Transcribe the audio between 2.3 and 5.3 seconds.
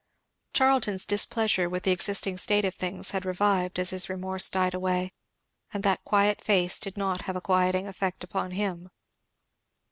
state of things had revived as his remorse died away,